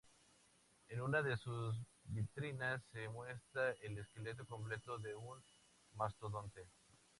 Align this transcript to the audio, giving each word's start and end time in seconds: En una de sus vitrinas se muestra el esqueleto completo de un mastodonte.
En 0.89 0.99
una 1.01 1.21
de 1.21 1.37
sus 1.37 1.75
vitrinas 2.05 2.81
se 2.91 3.07
muestra 3.09 3.69
el 3.83 3.99
esqueleto 3.99 4.47
completo 4.47 4.97
de 4.97 5.13
un 5.13 5.37
mastodonte. 5.93 6.65